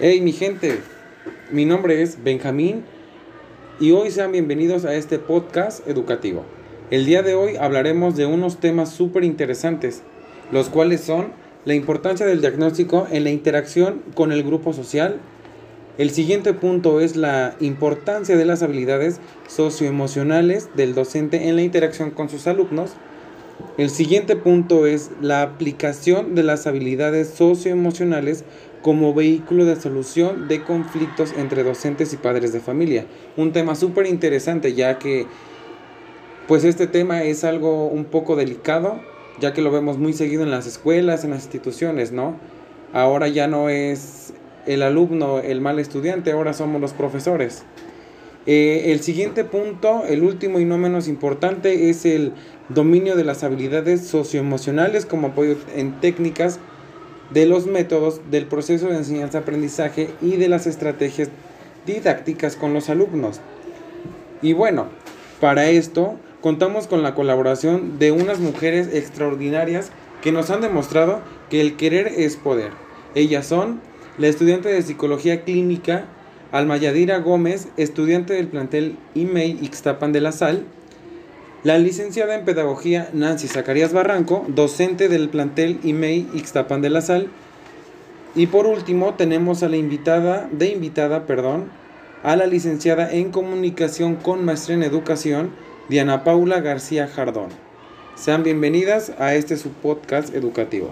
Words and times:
Hey 0.00 0.20
mi 0.22 0.32
gente, 0.32 0.80
mi 1.52 1.66
nombre 1.66 2.02
es 2.02 2.24
Benjamín 2.24 2.82
y 3.78 3.92
hoy 3.92 4.10
sean 4.10 4.32
bienvenidos 4.32 4.84
a 4.84 4.96
este 4.96 5.20
podcast 5.20 5.86
educativo. 5.86 6.44
El 6.90 7.06
día 7.06 7.22
de 7.22 7.36
hoy 7.36 7.54
hablaremos 7.54 8.16
de 8.16 8.26
unos 8.26 8.58
temas 8.58 8.90
súper 8.90 9.22
interesantes, 9.22 10.02
los 10.50 10.68
cuales 10.68 11.00
son 11.00 11.28
la 11.64 11.74
importancia 11.74 12.26
del 12.26 12.40
diagnóstico 12.40 13.06
en 13.12 13.22
la 13.22 13.30
interacción 13.30 14.02
con 14.16 14.32
el 14.32 14.42
grupo 14.42 14.72
social. 14.72 15.20
El 15.96 16.10
siguiente 16.10 16.54
punto 16.54 16.98
es 16.98 17.14
la 17.14 17.54
importancia 17.60 18.36
de 18.36 18.44
las 18.44 18.64
habilidades 18.64 19.20
socioemocionales 19.46 20.70
del 20.74 20.96
docente 20.96 21.48
en 21.48 21.54
la 21.54 21.62
interacción 21.62 22.10
con 22.10 22.28
sus 22.28 22.48
alumnos. 22.48 22.94
El 23.78 23.90
siguiente 23.90 24.34
punto 24.34 24.86
es 24.86 25.12
la 25.20 25.42
aplicación 25.42 26.34
de 26.34 26.42
las 26.42 26.66
habilidades 26.66 27.28
socioemocionales 27.28 28.44
como 28.84 29.14
vehículo 29.14 29.64
de 29.64 29.76
solución 29.76 30.46
de 30.46 30.62
conflictos 30.62 31.32
entre 31.38 31.62
docentes 31.62 32.12
y 32.12 32.18
padres 32.18 32.52
de 32.52 32.60
familia. 32.60 33.06
Un 33.34 33.50
tema 33.52 33.76
súper 33.76 34.04
interesante 34.04 34.74
ya 34.74 34.98
que 34.98 35.26
pues 36.46 36.64
este 36.64 36.86
tema 36.86 37.22
es 37.22 37.44
algo 37.44 37.86
un 37.86 38.04
poco 38.04 38.36
delicado, 38.36 39.00
ya 39.40 39.54
que 39.54 39.62
lo 39.62 39.70
vemos 39.70 39.96
muy 39.96 40.12
seguido 40.12 40.42
en 40.42 40.50
las 40.50 40.66
escuelas, 40.66 41.24
en 41.24 41.30
las 41.30 41.44
instituciones, 41.44 42.12
¿no? 42.12 42.36
Ahora 42.92 43.26
ya 43.28 43.48
no 43.48 43.70
es 43.70 44.34
el 44.66 44.82
alumno 44.82 45.38
el 45.38 45.62
mal 45.62 45.78
estudiante, 45.78 46.32
ahora 46.32 46.52
somos 46.52 46.78
los 46.78 46.92
profesores. 46.92 47.64
Eh, 48.44 48.92
el 48.92 49.00
siguiente 49.00 49.44
punto, 49.44 50.04
el 50.06 50.22
último 50.22 50.60
y 50.60 50.66
no 50.66 50.76
menos 50.76 51.08
importante, 51.08 51.88
es 51.88 52.04
el 52.04 52.34
dominio 52.68 53.16
de 53.16 53.24
las 53.24 53.44
habilidades 53.44 54.06
socioemocionales 54.06 55.06
como 55.06 55.28
apoyo 55.28 55.56
en 55.74 55.98
técnicas 56.02 56.60
de 57.34 57.46
los 57.46 57.66
métodos 57.66 58.20
del 58.30 58.46
proceso 58.46 58.88
de 58.88 58.96
enseñanza-aprendizaje 58.96 60.08
y 60.22 60.36
de 60.36 60.48
las 60.48 60.66
estrategias 60.66 61.28
didácticas 61.84 62.56
con 62.56 62.72
los 62.72 62.88
alumnos. 62.88 63.40
Y 64.40 64.52
bueno, 64.52 64.86
para 65.40 65.68
esto 65.68 66.14
contamos 66.40 66.86
con 66.86 67.02
la 67.02 67.14
colaboración 67.14 67.98
de 67.98 68.12
unas 68.12 68.38
mujeres 68.38 68.88
extraordinarias 68.94 69.90
que 70.22 70.32
nos 70.32 70.50
han 70.50 70.60
demostrado 70.60 71.20
que 71.50 71.60
el 71.60 71.76
querer 71.76 72.06
es 72.06 72.36
poder. 72.36 72.70
Ellas 73.14 73.46
son 73.46 73.80
la 74.16 74.28
estudiante 74.28 74.68
de 74.68 74.82
psicología 74.82 75.42
clínica 75.42 76.06
Almayadira 76.52 77.18
Gómez, 77.18 77.68
estudiante 77.76 78.34
del 78.34 78.46
plantel 78.46 78.96
IMEI 79.14 79.58
Ixtapan 79.60 80.12
de 80.12 80.20
la 80.20 80.30
Sal, 80.30 80.64
la 81.64 81.78
licenciada 81.78 82.34
en 82.34 82.44
Pedagogía 82.44 83.08
Nancy 83.14 83.48
Zacarías 83.48 83.94
Barranco, 83.94 84.44
docente 84.48 85.08
del 85.08 85.30
plantel 85.30 85.80
IMEI 85.82 86.28
Ixtapan 86.34 86.82
de 86.82 86.90
la 86.90 87.00
Sal. 87.00 87.30
Y 88.34 88.48
por 88.48 88.66
último 88.66 89.14
tenemos 89.14 89.62
a 89.62 89.70
la 89.70 89.78
invitada, 89.78 90.46
de 90.52 90.68
invitada, 90.68 91.24
perdón, 91.24 91.70
a 92.22 92.36
la 92.36 92.46
licenciada 92.46 93.10
en 93.10 93.30
Comunicación 93.30 94.16
con 94.16 94.44
Maestría 94.44 94.76
en 94.76 94.82
Educación, 94.82 95.52
Diana 95.88 96.22
Paula 96.22 96.60
García 96.60 97.08
Jardón. 97.08 97.48
Sean 98.14 98.42
bienvenidas 98.42 99.14
a 99.18 99.34
este 99.34 99.56
su 99.56 99.70
podcast 99.70 100.34
educativo. 100.34 100.90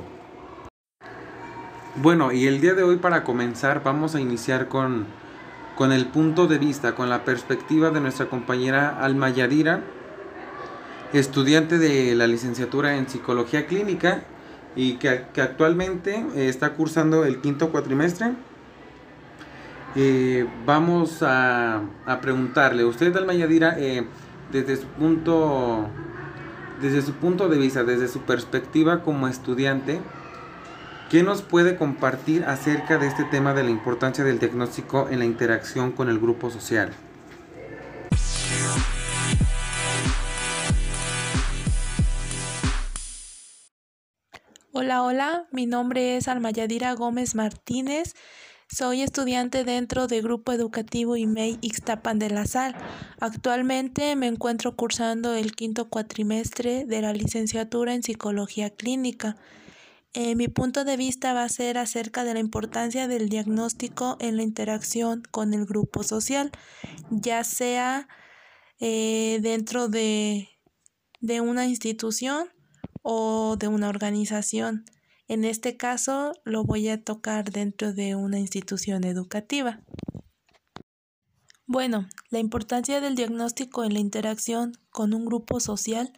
Bueno, 1.96 2.32
y 2.32 2.46
el 2.46 2.62
día 2.62 2.72
de 2.72 2.82
hoy 2.82 2.96
para 2.96 3.24
comenzar 3.24 3.82
vamos 3.84 4.14
a 4.14 4.22
iniciar 4.22 4.68
con, 4.68 5.04
con 5.76 5.92
el 5.92 6.06
punto 6.06 6.46
de 6.46 6.56
vista, 6.56 6.94
con 6.94 7.10
la 7.10 7.26
perspectiva 7.26 7.90
de 7.90 8.00
nuestra 8.00 8.30
compañera 8.30 8.98
Alma 8.98 9.28
Yadira 9.28 9.82
estudiante 11.12 11.78
de 11.78 12.14
la 12.14 12.26
licenciatura 12.26 12.96
en 12.96 13.08
psicología 13.08 13.66
clínica 13.66 14.22
y 14.74 14.94
que, 14.94 15.26
actualmente 15.36 16.24
eh, 16.34 16.48
está 16.48 16.72
cursando 16.74 17.24
el 17.24 17.40
quinto 17.40 17.70
cuatrimestre. 17.70 18.32
Eh, 19.94 20.46
vamos 20.64 21.18
a, 21.20 21.82
preguntarle, 22.22 22.84
usted 22.84 23.14
Alma 23.16 23.34
Yadira, 23.34 23.78
eh, 23.78 24.06
desde 24.50 24.76
su 24.76 24.86
punto 24.86 25.90
desde 26.80 27.00
su 27.02 27.12
punto 27.12 27.48
de 27.48 27.58
vista, 27.58 27.84
desde 27.84 28.08
su 28.08 28.22
perspectiva 28.22 29.02
como 29.02 29.28
estudiante, 29.28 30.00
¿qué 31.10 31.22
nos 31.22 31.40
puede 31.40 31.76
compartir 31.76 32.44
acerca 32.44 32.98
de 32.98 33.06
este 33.06 33.22
tema 33.24 33.54
de 33.54 33.62
la 33.62 33.70
importancia 33.70 34.24
del 34.24 34.40
diagnóstico 34.40 35.06
en 35.08 35.20
la 35.20 35.24
interacción 35.24 35.92
con 35.92 36.08
el 36.08 36.18
grupo 36.18 36.50
social? 36.50 36.90
Hola, 44.84 45.04
hola, 45.04 45.46
mi 45.52 45.66
nombre 45.66 46.16
es 46.16 46.26
Almayadira 46.26 46.92
Gómez 46.94 47.36
Martínez. 47.36 48.16
Soy 48.68 49.02
estudiante 49.02 49.62
dentro 49.62 50.08
del 50.08 50.22
Grupo 50.22 50.50
Educativo 50.50 51.16
IMEI 51.16 51.56
Ixtapan 51.60 52.18
de 52.18 52.30
la 52.30 52.46
Sal. 52.46 52.74
Actualmente 53.20 54.16
me 54.16 54.26
encuentro 54.26 54.74
cursando 54.74 55.34
el 55.34 55.54
quinto 55.54 55.88
cuatrimestre 55.88 56.84
de 56.84 57.00
la 57.00 57.12
licenciatura 57.12 57.94
en 57.94 58.02
Psicología 58.02 58.70
Clínica. 58.70 59.36
Eh, 60.14 60.34
mi 60.34 60.48
punto 60.48 60.84
de 60.84 60.96
vista 60.96 61.32
va 61.32 61.44
a 61.44 61.48
ser 61.48 61.78
acerca 61.78 62.24
de 62.24 62.34
la 62.34 62.40
importancia 62.40 63.06
del 63.06 63.28
diagnóstico 63.28 64.16
en 64.18 64.36
la 64.36 64.42
interacción 64.42 65.22
con 65.30 65.54
el 65.54 65.64
grupo 65.64 66.02
social, 66.02 66.50
ya 67.08 67.44
sea 67.44 68.08
eh, 68.80 69.38
dentro 69.42 69.86
de, 69.86 70.48
de 71.20 71.40
una 71.40 71.68
institución 71.68 72.48
o 73.02 73.56
de 73.58 73.68
una 73.68 73.88
organización. 73.88 74.84
En 75.28 75.44
este 75.44 75.76
caso 75.76 76.32
lo 76.44 76.64
voy 76.64 76.88
a 76.88 77.02
tocar 77.02 77.50
dentro 77.50 77.92
de 77.92 78.16
una 78.16 78.38
institución 78.38 79.04
educativa. 79.04 79.80
Bueno, 81.66 82.08
la 82.30 82.38
importancia 82.38 83.00
del 83.00 83.14
diagnóstico 83.14 83.84
en 83.84 83.94
la 83.94 84.00
interacción 84.00 84.72
con 84.90 85.14
un 85.14 85.24
grupo 85.24 85.60
social 85.60 86.12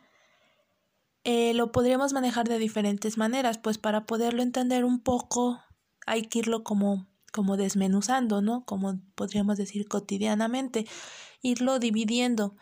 eh, 1.24 1.54
lo 1.54 1.72
podríamos 1.72 2.12
manejar 2.12 2.48
de 2.48 2.58
diferentes 2.58 3.16
maneras, 3.16 3.58
pues 3.58 3.78
para 3.78 4.04
poderlo 4.04 4.42
entender 4.42 4.84
un 4.84 5.00
poco 5.00 5.58
hay 6.06 6.22
que 6.22 6.40
irlo 6.40 6.64
como, 6.64 7.08
como 7.32 7.56
desmenuzando, 7.56 8.42
¿no? 8.42 8.64
Como 8.66 9.00
podríamos 9.14 9.56
decir 9.56 9.88
cotidianamente, 9.88 10.86
irlo 11.40 11.78
dividiendo. 11.78 12.56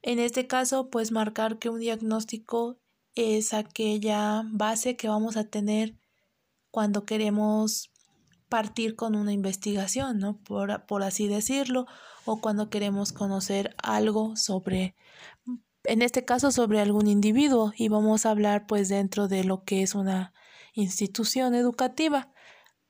En 0.00 0.18
este 0.18 0.46
caso, 0.46 0.88
pues 0.88 1.12
marcar 1.12 1.58
que 1.58 1.68
un 1.68 1.80
diagnóstico 1.80 2.78
es 3.18 3.52
aquella 3.52 4.44
base 4.46 4.96
que 4.96 5.08
vamos 5.08 5.36
a 5.36 5.44
tener 5.44 5.96
cuando 6.70 7.04
queremos 7.04 7.90
partir 8.48 8.94
con 8.94 9.16
una 9.16 9.32
investigación, 9.32 10.18
¿no? 10.18 10.38
Por, 10.44 10.86
por, 10.86 11.02
así 11.02 11.26
decirlo, 11.26 11.86
o 12.24 12.40
cuando 12.40 12.70
queremos 12.70 13.12
conocer 13.12 13.74
algo 13.82 14.36
sobre, 14.36 14.94
en 15.84 16.02
este 16.02 16.24
caso, 16.24 16.52
sobre 16.52 16.80
algún 16.80 17.08
individuo, 17.08 17.72
y 17.76 17.88
vamos 17.88 18.24
a 18.24 18.30
hablar 18.30 18.66
pues 18.66 18.88
dentro 18.88 19.26
de 19.26 19.42
lo 19.42 19.64
que 19.64 19.82
es 19.82 19.94
una 19.96 20.32
institución 20.74 21.54
educativa. 21.54 22.32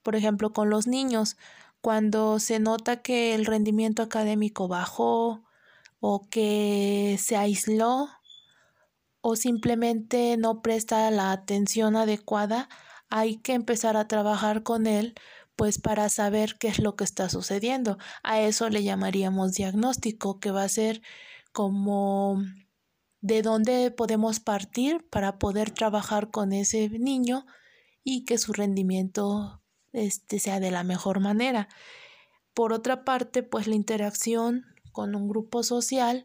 Por 0.02 0.14
ejemplo, 0.14 0.52
con 0.52 0.68
los 0.68 0.86
niños, 0.86 1.38
cuando 1.80 2.38
se 2.38 2.60
nota 2.60 3.02
que 3.02 3.34
el 3.34 3.46
rendimiento 3.46 4.02
académico 4.02 4.68
bajó 4.68 5.44
o 6.00 6.28
que 6.28 7.16
se 7.18 7.36
aisló 7.36 8.08
o 9.20 9.36
simplemente 9.36 10.36
no 10.36 10.62
presta 10.62 11.10
la 11.10 11.32
atención 11.32 11.96
adecuada, 11.96 12.68
hay 13.10 13.36
que 13.36 13.54
empezar 13.54 13.96
a 13.96 14.08
trabajar 14.08 14.62
con 14.62 14.86
él 14.86 15.14
pues 15.56 15.80
para 15.80 16.08
saber 16.08 16.56
qué 16.58 16.68
es 16.68 16.78
lo 16.78 16.94
que 16.94 17.02
está 17.02 17.28
sucediendo. 17.28 17.98
A 18.22 18.40
eso 18.40 18.68
le 18.68 18.84
llamaríamos 18.84 19.54
diagnóstico, 19.54 20.38
que 20.38 20.52
va 20.52 20.62
a 20.62 20.68
ser 20.68 21.02
como 21.52 22.40
de 23.20 23.42
dónde 23.42 23.90
podemos 23.90 24.38
partir 24.38 25.04
para 25.10 25.40
poder 25.40 25.72
trabajar 25.72 26.30
con 26.30 26.52
ese 26.52 26.88
niño 26.90 27.44
y 28.04 28.24
que 28.24 28.38
su 28.38 28.52
rendimiento 28.52 29.60
este, 29.92 30.38
sea 30.38 30.60
de 30.60 30.70
la 30.70 30.84
mejor 30.84 31.18
manera. 31.18 31.68
Por 32.54 32.72
otra 32.72 33.04
parte, 33.04 33.42
pues 33.42 33.66
la 33.66 33.74
interacción 33.74 34.64
con 34.92 35.16
un 35.16 35.28
grupo 35.28 35.64
social 35.64 36.24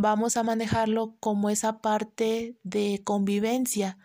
vamos 0.00 0.36
a 0.36 0.42
manejarlo 0.42 1.16
como 1.20 1.50
esa 1.50 1.80
parte 1.80 2.58
de 2.62 3.02
convivencia, 3.04 3.98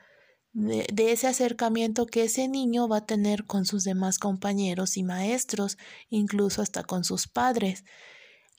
de, 0.53 1.11
ese 1.11 1.27
acercamiento 1.27 2.05
que 2.05 2.23
ese 2.23 2.47
niño 2.47 2.87
va 2.87 2.97
a 2.97 3.05
tener 3.05 3.45
con 3.45 3.65
sus 3.65 3.83
demás 3.83 4.19
compañeros 4.19 4.97
y 4.97 5.03
maestros, 5.03 5.77
incluso 6.09 6.61
hasta 6.61 6.83
con 6.83 7.03
sus 7.03 7.27
padres. 7.27 7.83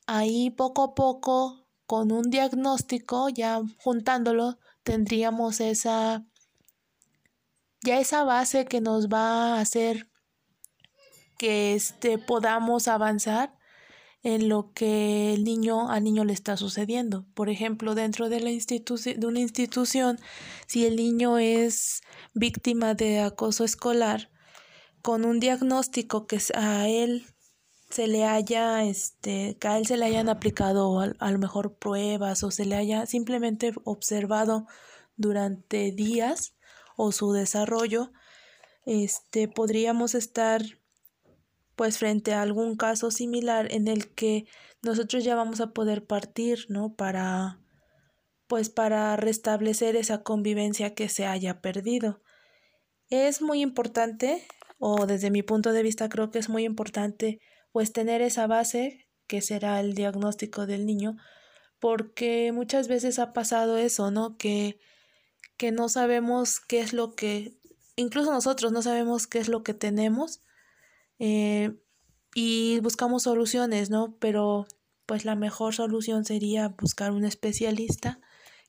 Ahí 0.06 0.50
poco 0.50 0.83
a 0.83 0.94
poco, 0.94 1.67
con 1.87 2.12
un 2.12 2.31
diagnóstico, 2.31 3.29
ya 3.29 3.61
juntándolo, 3.79 4.59
tendríamos 4.83 5.61
esa, 5.61 6.27
ya 7.83 7.99
esa 8.00 8.25
base 8.25 8.67
que 8.67 8.81
nos 8.81 9.09
va 9.09 9.55
a 9.56 9.61
hacer 9.61 10.09
que 11.38 11.75
este, 11.75 12.19
podamos 12.19 12.88
avanzar 12.88 13.56
en 14.26 14.49
lo 14.49 14.73
que 14.73 15.34
el 15.34 15.44
niño 15.44 15.88
al 15.88 16.02
niño 16.02 16.25
le 16.25 16.32
está 16.32 16.56
sucediendo. 16.56 17.25
Por 17.34 17.49
ejemplo, 17.49 17.94
dentro 17.94 18.28
de 18.28 18.40
la 18.40 18.50
de 18.50 19.26
una 19.26 19.38
institución, 19.38 20.19
si 20.67 20.84
el 20.84 20.96
niño 20.96 21.38
es 21.38 22.02
víctima 22.34 22.94
de 22.94 23.20
acoso 23.20 23.62
escolar, 23.62 24.28
con 25.00 25.25
un 25.25 25.38
diagnóstico 25.38 26.26
que 26.26 26.40
a 26.56 26.88
él 26.88 27.25
se 27.88 28.08
le 28.08 28.25
haya, 28.25 28.82
este, 28.82 29.56
a 29.62 29.78
él 29.78 29.87
se 29.87 29.96
le 29.96 30.06
hayan 30.06 30.28
aplicado 30.28 30.99
a, 30.99 31.31
lo 31.31 31.38
mejor 31.38 31.76
pruebas 31.76 32.43
o 32.43 32.50
se 32.50 32.64
le 32.64 32.75
haya 32.75 33.06
simplemente 33.06 33.75
observado 33.84 34.67
durante 35.17 35.93
días 35.93 36.56
o 36.96 37.12
su 37.12 37.31
desarrollo, 37.31 38.11
este, 38.87 39.46
podríamos 39.46 40.17
estar 40.17 40.62
pues 41.76 41.99
frente 41.99 42.32
a 42.32 42.43
algún 42.43 42.76
caso 42.76 43.11
similar 43.11 43.70
en 43.70 43.87
el 43.87 44.12
que 44.14 44.46
nosotros 44.82 45.23
ya 45.25 45.37
vamos 45.37 45.61
a 45.61 45.73
poder 45.73 46.06
partir, 46.06 46.67
¿no? 46.69 46.94
Para 46.94 47.61
pues 48.49 48.70
para 48.70 49.17
restablecer 49.17 49.96
esa 49.96 50.23
convivencia 50.23 50.94
que 50.94 51.08
se 51.08 51.26
haya 51.26 51.61
perdido. 51.61 52.23
Es 53.11 53.43
muy 53.43 53.61
importante, 53.61 54.46
o 54.78 55.06
desde 55.06 55.31
mi 55.31 55.43
punto 55.43 55.73
de 55.73 55.82
vista 55.82 56.08
creo 56.08 56.31
que 56.31 56.38
es 56.38 56.49
muy 56.49 56.64
importante, 56.64 57.40
pues 57.73 57.93
tener 57.93 58.23
esa 58.23 58.46
base 58.46 59.06
que 59.26 59.43
será 59.43 59.81
el 59.81 59.94
diagnóstico 59.94 60.67
del 60.67 60.87
niño, 60.87 61.17
porque 61.81 62.52
muchas 62.52 62.88
veces 62.88 63.19
ha 63.19 63.32
pasado 63.32 63.76
eso, 63.76 64.11
¿no? 64.11 64.37
Que, 64.37 64.78
que 65.56 65.73
no 65.73 65.88
sabemos 65.88 66.61
qué 66.61 66.81
es 66.81 66.93
lo 66.93 67.14
que, 67.14 67.58
incluso 67.96 68.32
nosotros 68.32 68.73
no 68.73 68.82
sabemos 68.82 69.26
qué 69.26 69.38
es 69.38 69.49
lo 69.49 69.62
que 69.62 69.75
tenemos 69.75 70.40
eh, 71.18 71.74
y 72.34 72.80
buscamos 72.80 73.24
soluciones, 73.24 73.90
¿no? 73.90 74.16
Pero 74.18 74.66
pues 75.06 75.24
la 75.24 75.36
mejor 75.36 75.74
solución 75.74 76.24
sería 76.24 76.68
buscar 76.68 77.12
un 77.12 77.24
especialista 77.24 78.20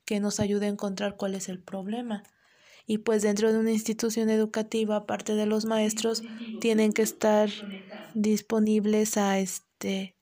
que 0.05 0.19
nos 0.19 0.39
ayude 0.39 0.67
a 0.67 0.69
encontrar 0.69 1.17
cuál 1.17 1.35
es 1.35 1.49
el 1.49 1.61
problema. 1.61 2.23
Y 2.85 2.99
pues 2.99 3.21
dentro 3.21 3.51
de 3.51 3.59
una 3.59 3.71
institución 3.71 4.29
educativa, 4.29 4.95
aparte 4.95 5.35
de 5.35 5.45
los 5.45 5.65
maestros, 5.65 6.23
tienen 6.61 6.93
que 6.93 7.01
estar 7.01 7.49
disponibles 8.13 9.17
a 9.17 9.39
este 9.39 10.15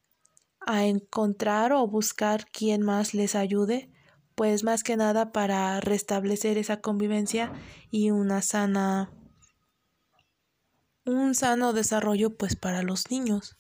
a 0.68 0.86
encontrar 0.86 1.74
o 1.74 1.88
buscar 1.88 2.48
quién 2.52 2.82
más 2.82 3.14
les 3.14 3.36
ayude, 3.36 3.92
pues 4.34 4.64
más 4.64 4.82
que 4.82 4.98
nada 4.98 5.32
para 5.32 5.80
restablecer 5.80 6.58
esa 6.58 6.82
convivencia 6.82 7.54
y 7.92 8.10
una 8.10 8.42
sana 8.42 9.12
un 11.06 11.36
sano 11.36 11.74
desarrollo 11.74 12.32
pues 12.32 12.56
para 12.56 12.82
los 12.82 13.12
niños. 13.12 13.58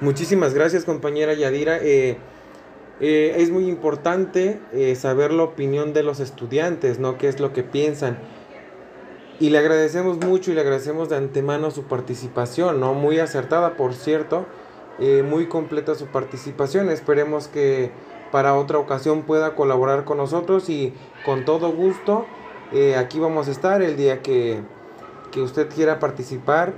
Muchísimas 0.00 0.54
gracias 0.54 0.84
compañera 0.84 1.34
Yadira. 1.34 1.78
Eh, 1.78 2.18
eh, 3.00 3.34
es 3.38 3.50
muy 3.50 3.68
importante 3.68 4.60
eh, 4.72 4.94
saber 4.94 5.32
la 5.32 5.42
opinión 5.42 5.92
de 5.92 6.02
los 6.02 6.20
estudiantes, 6.20 6.98
¿no? 6.98 7.18
¿Qué 7.18 7.28
es 7.28 7.40
lo 7.40 7.52
que 7.52 7.64
piensan? 7.64 8.18
Y 9.40 9.50
le 9.50 9.58
agradecemos 9.58 10.18
mucho 10.18 10.50
y 10.50 10.54
le 10.54 10.60
agradecemos 10.60 11.08
de 11.08 11.16
antemano 11.16 11.70
su 11.70 11.84
participación, 11.84 12.80
¿no? 12.80 12.94
Muy 12.94 13.18
acertada, 13.18 13.76
por 13.76 13.94
cierto, 13.94 14.46
muy 15.24 15.46
completa 15.46 15.94
su 15.94 16.06
participación. 16.06 16.90
Esperemos 16.90 17.46
que 17.46 17.92
para 18.32 18.56
otra 18.56 18.78
ocasión 18.78 19.22
pueda 19.22 19.54
colaborar 19.54 20.04
con 20.04 20.18
nosotros 20.18 20.68
y 20.68 20.92
con 21.24 21.44
todo 21.44 21.70
gusto 21.72 22.26
aquí 22.96 23.18
vamos 23.18 23.48
a 23.48 23.50
estar 23.50 23.82
el 23.82 23.96
día 23.96 24.22
que, 24.22 24.60
que 25.30 25.40
usted 25.40 25.68
quiera 25.68 25.98
participar. 25.98 26.74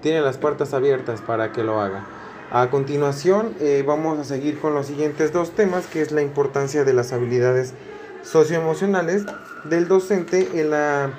Tiene 0.00 0.20
las 0.20 0.36
puertas 0.36 0.74
abiertas 0.74 1.20
para 1.20 1.52
que 1.52 1.62
lo 1.62 1.80
haga. 1.80 2.04
A 2.50 2.68
continuación 2.70 3.54
eh, 3.60 3.82
vamos 3.86 4.18
a 4.18 4.24
seguir 4.24 4.60
con 4.60 4.74
los 4.74 4.86
siguientes 4.86 5.32
dos 5.32 5.52
temas, 5.52 5.86
que 5.86 6.02
es 6.02 6.12
la 6.12 6.22
importancia 6.22 6.84
de 6.84 6.92
las 6.92 7.12
habilidades 7.12 7.72
socioemocionales 8.22 9.24
del 9.64 9.88
docente 9.88 10.60
en 10.60 10.70
la 10.70 11.10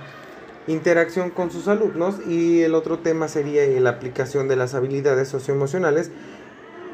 interacción 0.68 1.30
con 1.30 1.52
sus 1.52 1.68
alumnos 1.68 2.16
y 2.28 2.62
el 2.62 2.76
otro 2.76 3.00
tema 3.00 3.28
sería 3.28 3.66
la 3.82 3.90
aplicación 3.90 4.48
de 4.48 4.56
las 4.56 4.76
habilidades 4.76 5.28
socioemocionales 5.28 6.12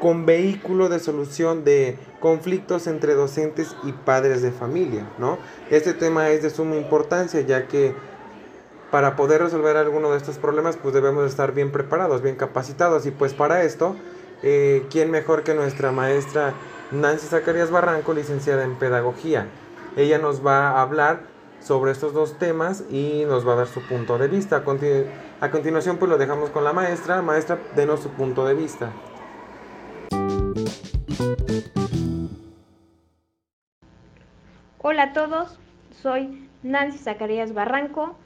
con 0.00 0.26
vehículo 0.26 0.88
de 0.88 0.98
solución 0.98 1.62
de 1.62 1.96
conflictos 2.18 2.86
entre 2.86 3.14
docentes 3.14 3.76
y 3.84 3.92
padres 3.92 4.42
de 4.42 4.50
familia, 4.50 5.06
¿no? 5.18 5.38
Este 5.70 5.94
tema 5.94 6.30
es 6.30 6.42
de 6.42 6.50
suma 6.50 6.76
importancia 6.76 7.40
ya 7.42 7.68
que 7.68 7.94
para 8.90 9.14
poder 9.14 9.42
resolver 9.42 9.76
alguno 9.76 10.10
de 10.10 10.16
estos 10.16 10.38
problemas 10.38 10.76
pues 10.76 10.94
debemos 10.94 11.24
estar 11.28 11.52
bien 11.52 11.70
preparados, 11.70 12.22
bien 12.22 12.34
capacitados 12.34 13.06
y 13.06 13.12
pues 13.12 13.34
para 13.34 13.62
esto 13.62 13.94
eh, 14.42 14.86
¿quién 14.90 15.10
mejor 15.10 15.42
que 15.42 15.54
nuestra 15.54 15.92
maestra 15.92 16.54
Nancy 16.90 17.26
Zacarías 17.26 17.70
Barranco, 17.70 18.14
licenciada 18.14 18.64
en 18.64 18.76
Pedagogía? 18.76 19.48
Ella 19.96 20.18
nos 20.18 20.44
va 20.44 20.70
a 20.70 20.82
hablar 20.82 21.20
sobre 21.60 21.92
estos 21.92 22.14
dos 22.14 22.38
temas 22.38 22.84
y 22.90 23.24
nos 23.26 23.46
va 23.46 23.52
a 23.52 23.56
dar 23.56 23.66
su 23.66 23.82
punto 23.82 24.16
de 24.16 24.28
vista. 24.28 24.56
A, 24.56 25.44
a 25.44 25.50
continuación, 25.50 25.98
pues 25.98 26.10
lo 26.10 26.16
dejamos 26.16 26.50
con 26.50 26.64
la 26.64 26.72
maestra. 26.72 27.20
Maestra, 27.20 27.58
denos 27.76 28.00
su 28.00 28.08
punto 28.10 28.46
de 28.46 28.54
vista. 28.54 28.90
Hola 34.82 35.02
a 35.02 35.12
todos, 35.12 35.58
soy 35.90 36.48
Nancy 36.62 36.98
Zacarías 36.98 37.52
Barranco, 37.52 38.16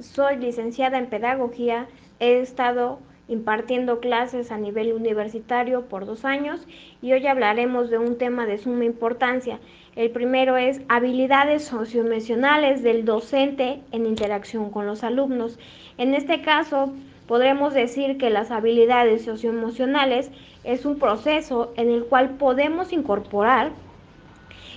soy 0.00 0.36
licenciada 0.36 0.98
en 0.98 1.08
Pedagogía, 1.08 1.88
he 2.20 2.38
estado 2.40 3.00
impartiendo 3.26 4.00
clases 4.00 4.52
a 4.52 4.58
nivel 4.58 4.92
universitario 4.92 5.86
por 5.86 6.06
dos 6.06 6.24
años 6.24 6.66
y 7.00 7.12
hoy 7.12 7.26
hablaremos 7.26 7.90
de 7.90 7.98
un 7.98 8.18
tema 8.18 8.46
de 8.46 8.58
suma 8.58 8.84
importancia. 8.84 9.60
El 9.96 10.10
primero 10.10 10.56
es 10.56 10.82
habilidades 10.88 11.64
socioemocionales 11.64 12.82
del 12.82 13.04
docente 13.04 13.80
en 13.92 14.06
interacción 14.06 14.70
con 14.70 14.86
los 14.86 15.04
alumnos. 15.04 15.58
En 15.98 16.14
este 16.14 16.42
caso, 16.42 16.92
podremos 17.26 17.74
decir 17.74 18.18
que 18.18 18.30
las 18.30 18.50
habilidades 18.50 19.24
socioemocionales 19.24 20.30
es 20.62 20.84
un 20.84 20.98
proceso 20.98 21.72
en 21.76 21.90
el 21.90 22.04
cual 22.04 22.30
podemos 22.30 22.92
incorporar 22.92 23.72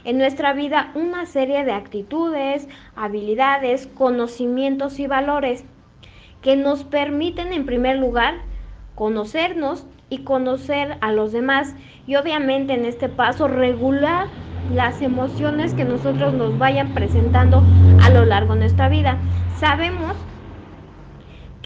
en 0.03 0.17
nuestra 0.17 0.53
vida 0.53 0.91
una 0.95 1.25
serie 1.25 1.65
de 1.65 1.73
actitudes, 1.73 2.67
habilidades, 2.95 3.87
conocimientos 3.87 4.99
y 4.99 5.07
valores 5.07 5.65
que 6.41 6.55
nos 6.55 6.83
permiten 6.83 7.51
en 7.51 7.65
primer 7.65 7.97
lugar 7.97 8.35
conocernos 8.95 9.85
y 10.09 10.19
conocer 10.19 10.97
a 11.01 11.11
los 11.11 11.31
demás 11.31 11.75
y 12.07 12.15
obviamente 12.15 12.73
en 12.73 12.85
este 12.85 13.09
paso 13.09 13.47
regular 13.47 14.27
las 14.73 15.01
emociones 15.01 15.73
que 15.73 15.83
nosotros 15.83 16.33
nos 16.33 16.57
vayan 16.57 16.93
presentando 16.93 17.63
a 18.01 18.09
lo 18.09 18.25
largo 18.25 18.53
de 18.53 18.61
nuestra 18.61 18.89
vida. 18.89 19.17
Sabemos 19.59 20.15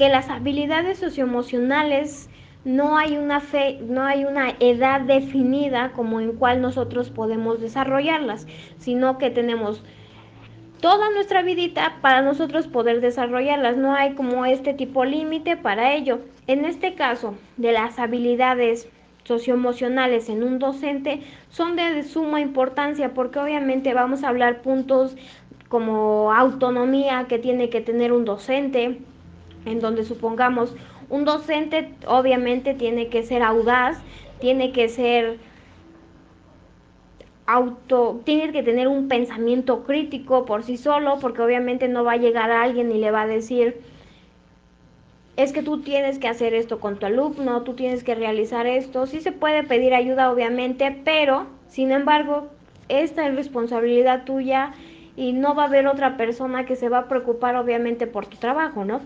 que 0.02 0.10
las 0.10 0.32
habilidades 0.32 0.98
socioemocionales 0.98 2.28
no 2.66 2.98
hay 2.98 3.18
una 3.18 3.40
fe, 3.40 3.78
no 3.88 4.04
hay 4.04 4.26
una 4.26 4.56
edad 4.60 5.02
definida 5.02 5.92
como 5.92 6.20
en 6.20 6.32
cual 6.38 6.60
nosotros 6.60 7.12
podemos 7.12 7.62
desarrollarlas, 7.62 8.48
sino 8.80 9.20
que 9.20 9.30
tenemos 9.30 9.84
toda 10.80 11.12
nuestra 11.12 11.44
vidita 11.44 11.98
para 12.02 12.24
nosotros 12.24 12.66
poder 12.66 13.00
desarrollarlas. 13.00 13.78
No 13.78 13.94
hay 13.94 14.16
como 14.16 14.48
este 14.48 14.74
tipo 14.74 15.06
límite 15.06 15.56
para 15.56 15.94
ello. 15.94 16.22
En 16.48 16.66
este 16.66 16.96
caso, 16.96 17.36
de 17.58 17.72
las 17.72 18.00
habilidades 18.00 18.90
socioemocionales 19.24 20.30
en 20.30 20.42
un 20.42 20.58
docente 20.58 21.22
son 21.50 21.76
de 21.76 22.02
suma 22.02 22.42
importancia 22.42 23.14
porque 23.14 23.38
obviamente 23.38 23.94
vamos 23.94 24.24
a 24.24 24.30
hablar 24.30 24.64
puntos 24.64 25.16
como 25.70 26.34
autonomía 26.34 27.28
que 27.30 27.38
tiene 27.38 27.70
que 27.70 27.82
tener 27.82 28.12
un 28.14 28.26
docente, 28.26 29.00
en 29.66 29.80
donde 29.80 30.04
supongamos 30.04 30.76
un 31.10 31.26
docente 31.26 31.94
obviamente 32.08 32.74
tiene 32.74 33.10
que 33.10 33.24
ser 33.24 33.44
audaz, 33.44 34.00
tiene 34.40 34.72
que 34.72 34.90
ser 34.90 35.40
auto, 37.46 38.22
tiene 38.24 38.52
que 38.54 38.64
tener 38.64 38.88
un 38.88 39.08
pensamiento 39.08 39.84
crítico 39.84 40.46
por 40.46 40.64
sí 40.64 40.78
solo, 40.78 41.20
porque 41.20 41.42
obviamente 41.42 41.90
no 41.90 42.04
va 42.04 42.14
a 42.14 42.18
llegar 42.18 42.50
a 42.50 42.64
alguien 42.64 42.92
y 42.92 42.98
le 42.98 43.12
va 43.12 43.24
a 43.24 43.28
decir, 43.28 43.82
es 45.36 45.52
que 45.52 45.64
tú 45.64 45.82
tienes 45.82 46.18
que 46.18 46.28
hacer 46.28 46.54
esto 46.54 46.80
con 46.80 46.98
tu 46.98 47.06
alumno, 47.06 47.64
tú 47.64 47.74
tienes 47.74 48.04
que 48.04 48.16
realizar 48.16 48.68
esto. 48.68 49.06
Sí 49.06 49.22
se 49.22 49.32
puede 49.32 49.64
pedir 49.64 49.94
ayuda, 49.94 50.32
obviamente, 50.32 51.02
pero, 51.04 51.48
sin 51.68 51.92
embargo, 51.92 52.48
esta 52.90 53.28
es 53.28 53.36
responsabilidad 53.36 54.24
tuya 54.24 54.74
y 55.16 55.34
no 55.34 55.56
va 55.56 55.64
a 55.64 55.68
haber 55.68 55.88
otra 55.88 56.16
persona 56.16 56.66
que 56.66 56.76
se 56.76 56.90
va 56.90 57.00
a 57.00 57.08
preocupar, 57.08 57.56
obviamente, 57.56 58.08
por 58.08 58.28
tu 58.28 58.38
trabajo, 58.38 58.86
¿no? 58.86 59.02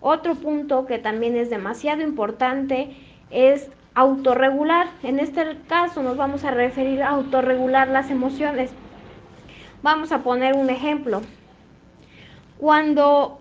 Otro 0.00 0.36
punto 0.36 0.86
que 0.86 0.98
también 0.98 1.36
es 1.36 1.50
demasiado 1.50 2.02
importante 2.02 2.96
es 3.30 3.70
autorregular. 3.94 4.88
En 5.02 5.18
este 5.18 5.56
caso 5.68 6.02
nos 6.02 6.16
vamos 6.16 6.44
a 6.44 6.52
referir 6.52 7.02
a 7.02 7.10
autorregular 7.10 7.88
las 7.88 8.10
emociones. 8.10 8.70
Vamos 9.82 10.12
a 10.12 10.22
poner 10.22 10.54
un 10.54 10.70
ejemplo. 10.70 11.22
Cuando, 12.58 13.38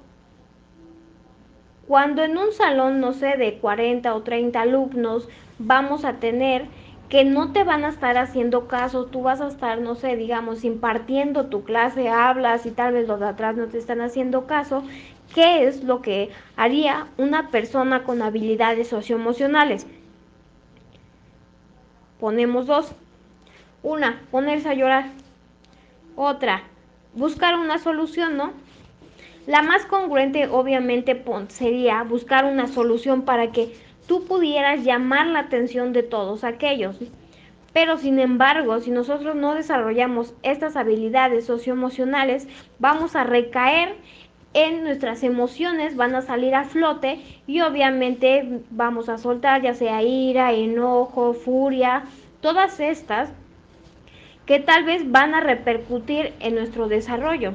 cuando 1.88 2.24
en 2.24 2.38
un 2.38 2.52
salón, 2.54 3.00
no 3.00 3.14
sé, 3.14 3.38
de 3.38 3.60
40 3.60 4.14
o 4.14 4.22
30 4.22 4.62
alumnos, 4.62 5.28
vamos 5.60 6.06
a 6.06 6.14
tener 6.14 6.66
que 7.10 7.24
no 7.24 7.54
te 7.54 7.64
van 7.64 7.86
a 7.86 7.90
estar 7.90 8.18
haciendo 8.18 8.68
caso, 8.68 9.06
tú 9.06 9.22
vas 9.22 9.40
a 9.40 9.48
estar, 9.48 9.80
no 9.80 9.96
sé, 9.96 10.18
digamos, 10.18 10.66
impartiendo 10.66 11.46
tu 11.46 11.64
clase, 11.64 12.10
hablas 12.10 12.66
y 12.66 12.72
tal 12.72 12.94
vez 12.94 13.08
los 13.08 13.20
de 13.20 13.28
atrás 13.28 13.56
no 13.56 13.68
te 13.68 13.78
están 13.78 14.02
haciendo 14.02 14.46
caso, 14.46 14.84
¿qué 15.34 15.68
es 15.68 15.84
lo 15.84 16.02
que 16.02 16.30
haría 16.56 17.08
una 17.18 17.50
persona 17.50 18.04
con 18.04 18.22
habilidades 18.22 18.88
socioemocionales? 18.88 19.88
Ponemos 22.20 22.66
dos. 22.68 22.92
Una, 23.84 24.22
ponerse 24.32 24.70
a 24.70 24.74
llorar. 24.74 25.12
Otra, 26.16 26.64
buscar 27.14 27.58
una 27.58 27.78
solución, 27.78 28.38
¿no? 28.38 28.54
La 29.46 29.62
más 29.62 29.86
congruente 29.86 30.48
obviamente 30.48 31.24
sería 31.50 32.04
buscar 32.04 32.46
una 32.46 32.68
solución 32.68 33.22
para 33.22 33.52
que 33.52 33.76
tú 34.08 34.26
pudieras 34.26 34.84
llamar 34.84 35.28
la 35.28 35.40
atención 35.40 35.94
de 35.94 36.04
todos 36.04 36.44
aquellos. 36.44 36.98
Pero 37.72 37.98
sin 37.98 38.20
embargo, 38.20 38.80
si 38.80 38.92
nosotros 38.92 39.36
no 39.36 39.54
desarrollamos 39.54 40.34
estas 40.42 40.76
habilidades 40.76 41.46
socioemocionales, 41.46 42.48
vamos 42.80 43.16
a 43.16 43.24
recaer 43.24 43.96
en 44.54 44.84
nuestras 44.84 45.24
emociones, 45.24 45.96
van 45.96 46.16
a 46.16 46.22
salir 46.22 46.56
a 46.56 46.64
flote 46.64 47.20
y 47.46 47.62
obviamente 47.62 48.62
vamos 48.72 49.10
a 49.10 49.18
soltar 49.18 49.62
ya 49.62 49.74
sea 49.74 50.02
ira, 50.02 50.54
enojo, 50.54 51.34
furia, 51.34 52.04
todas 52.42 52.80
estas 52.80 53.32
que 54.46 54.60
tal 54.60 54.86
vez 54.86 55.12
van 55.12 55.36
a 55.36 55.42
repercutir 55.42 56.34
en 56.40 56.56
nuestro 56.56 56.88
desarrollo. 56.88 57.54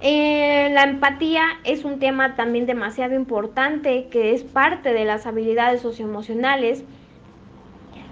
Eh, 0.00 0.68
la 0.72 0.84
empatía 0.84 1.42
es 1.64 1.84
un 1.84 1.98
tema 1.98 2.36
también 2.36 2.66
demasiado 2.66 3.14
importante 3.14 4.06
que 4.10 4.32
es 4.32 4.44
parte 4.44 4.92
de 4.92 5.04
las 5.04 5.26
habilidades 5.26 5.80
socioemocionales. 5.80 6.84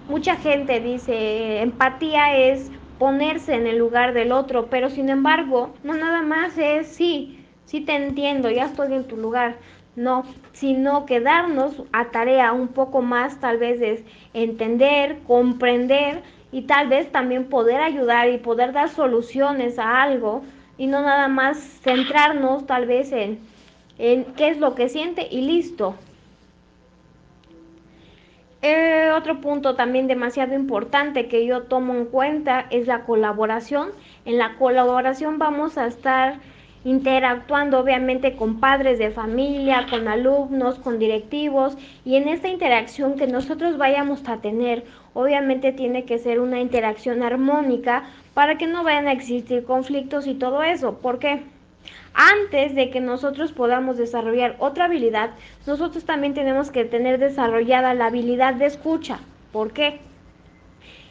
Mucha 0.08 0.36
gente 0.36 0.80
dice 0.80 1.60
empatía 1.60 2.36
es 2.36 2.70
ponerse 2.98 3.54
en 3.54 3.66
el 3.66 3.78
lugar 3.78 4.12
del 4.14 4.32
otro, 4.32 4.66
pero 4.66 4.90
sin 4.90 5.08
embargo, 5.08 5.74
no 5.84 5.94
nada 5.94 6.22
más 6.22 6.56
es 6.58 6.88
sí, 6.88 7.44
sí 7.64 7.80
te 7.80 7.94
entiendo, 7.94 8.50
ya 8.50 8.66
estoy 8.66 8.92
en 8.94 9.04
tu 9.04 9.16
lugar. 9.16 9.56
No, 9.96 10.24
sino 10.52 11.06
quedarnos 11.06 11.82
a 11.92 12.10
tarea 12.10 12.52
un 12.52 12.68
poco 12.68 13.00
más, 13.00 13.40
tal 13.40 13.56
vez 13.56 13.80
es 13.80 14.04
entender, 14.34 15.20
comprender 15.26 16.22
y 16.52 16.62
tal 16.62 16.88
vez 16.88 17.10
también 17.10 17.46
poder 17.46 17.80
ayudar 17.80 18.28
y 18.28 18.36
poder 18.36 18.72
dar 18.72 18.90
soluciones 18.90 19.78
a 19.78 20.02
algo 20.02 20.42
y 20.76 20.86
no 20.86 21.00
nada 21.00 21.28
más 21.28 21.58
centrarnos 21.82 22.66
tal 22.66 22.86
vez 22.86 23.10
en, 23.12 23.40
en 23.98 24.24
qué 24.34 24.48
es 24.48 24.58
lo 24.58 24.74
que 24.74 24.90
siente 24.90 25.26
y 25.30 25.40
listo. 25.40 25.94
Otro 29.16 29.40
punto 29.40 29.74
también 29.74 30.06
demasiado 30.06 30.54
importante 30.54 31.28
que 31.28 31.46
yo 31.46 31.62
tomo 31.62 31.94
en 31.94 32.06
cuenta 32.06 32.66
es 32.70 32.86
la 32.86 33.04
colaboración. 33.04 33.90
En 34.24 34.38
la 34.38 34.56
colaboración 34.56 35.38
vamos 35.38 35.78
a 35.78 35.86
estar 35.86 36.38
interactuando 36.84 37.80
obviamente 37.80 38.36
con 38.36 38.60
padres 38.60 38.98
de 39.00 39.10
familia, 39.10 39.86
con 39.90 40.06
alumnos, 40.06 40.78
con 40.78 41.00
directivos 41.00 41.76
y 42.04 42.14
en 42.14 42.28
esta 42.28 42.48
interacción 42.48 43.16
que 43.16 43.26
nosotros 43.26 43.76
vayamos 43.76 44.28
a 44.28 44.36
tener, 44.36 44.84
obviamente 45.12 45.72
tiene 45.72 46.04
que 46.04 46.18
ser 46.18 46.38
una 46.38 46.60
interacción 46.60 47.24
armónica 47.24 48.04
para 48.34 48.56
que 48.56 48.68
no 48.68 48.84
vayan 48.84 49.08
a 49.08 49.12
existir 49.12 49.64
conflictos 49.64 50.28
y 50.28 50.34
todo 50.34 50.62
eso. 50.62 50.98
¿Por 50.98 51.18
qué? 51.18 51.42
Antes 52.14 52.74
de 52.74 52.90
que 52.90 53.00
nosotros 53.00 53.52
podamos 53.52 53.96
desarrollar 53.96 54.56
otra 54.58 54.86
habilidad, 54.86 55.30
nosotros 55.66 56.04
también 56.04 56.34
tenemos 56.34 56.70
que 56.70 56.84
tener 56.84 57.18
desarrollada 57.18 57.94
la 57.94 58.06
habilidad 58.06 58.54
de 58.54 58.66
escucha. 58.66 59.20
¿Por 59.52 59.72
qué? 59.72 60.00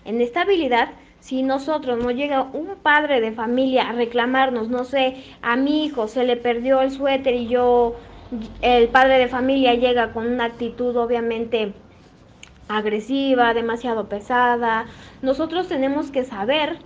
En 0.03 0.22
esta 0.22 0.41
habilidad, 0.41 0.89
si 1.20 1.44
nosotros 1.44 1.98
no 1.98 2.12
llega 2.12 2.44
un 2.44 2.75
padre 2.82 3.22
de 3.22 3.32
familia 3.32 3.89
a 3.89 3.94
reclamarnos, 3.94 4.70
no 4.70 4.84
sé, 4.84 5.24
a 5.41 5.55
mi 5.55 5.86
hijo 5.86 6.08
se 6.08 6.24
le 6.24 6.38
perdió 6.38 6.82
el 6.82 6.91
suéter 6.91 7.34
y 7.34 7.48
yo, 7.48 7.96
el 8.62 8.88
padre 8.89 9.17
de 9.17 9.27
familia 9.27 9.74
llega 9.75 10.12
con 10.12 10.27
una 10.27 10.46
actitud 10.46 10.96
obviamente 10.98 11.74
agresiva, 12.67 13.53
demasiado 13.53 14.10
pesada, 14.10 14.86
nosotros 15.22 15.67
tenemos 15.67 16.12
que 16.12 16.24
saber 16.24 16.79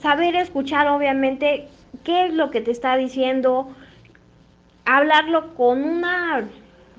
saber 0.00 0.36
escuchar 0.36 0.88
obviamente 0.88 1.68
qué 2.04 2.26
es 2.26 2.34
lo 2.34 2.50
que 2.50 2.60
te 2.60 2.70
está 2.70 2.96
diciendo, 2.96 3.68
hablarlo 4.84 5.54
con 5.54 5.84
una 5.84 6.48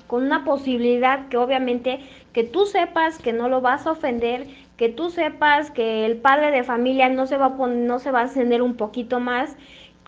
con 0.06 0.24
una 0.24 0.44
posibilidad 0.44 1.28
que 1.28 1.36
obviamente 1.36 2.00
que 2.32 2.42
tú 2.42 2.66
sepas 2.66 3.18
que 3.18 3.32
no 3.32 3.48
lo 3.48 3.60
vas 3.60 3.86
a 3.86 3.92
ofender, 3.92 4.48
que 4.76 4.88
tú 4.88 5.10
sepas 5.10 5.70
que 5.70 6.04
el 6.04 6.16
padre 6.16 6.50
de 6.50 6.64
familia 6.64 7.08
no 7.08 7.28
se 7.28 7.36
va 7.36 7.46
a 7.46 7.56
poner, 7.56 7.78
no 7.78 8.00
se 8.00 8.10
va 8.10 8.20
a 8.20 8.24
ascender 8.24 8.60
un 8.60 8.74
poquito 8.74 9.20
más, 9.20 9.56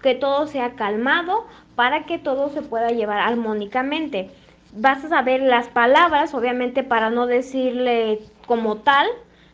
que 0.02 0.16
todo 0.16 0.48
sea 0.48 0.72
calmado 0.72 1.46
para 1.76 2.04
que 2.04 2.18
todo 2.18 2.48
se 2.50 2.62
pueda 2.62 2.88
llevar 2.88 3.18
armónicamente. 3.18 4.30
Vas 4.74 5.04
a 5.04 5.08
saber 5.08 5.40
las 5.42 5.68
palabras, 5.68 6.34
obviamente 6.34 6.82
para 6.82 7.10
no 7.10 7.26
decirle 7.26 8.20
como 8.46 8.78
tal, 8.78 9.06